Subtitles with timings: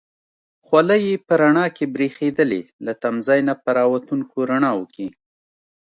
[0.65, 5.07] خولۍ یې په رڼا کې برېښېدلې، له تمځای نه په را وتونکو رڼاوو کې.